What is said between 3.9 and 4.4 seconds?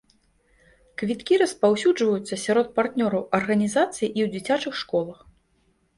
і ў